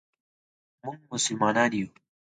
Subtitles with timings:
[0.83, 1.87] مونږ مسلمانان یو.